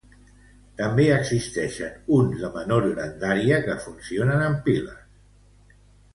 [0.77, 5.79] També existeixen uns de menor grandària que funcionen amb piles.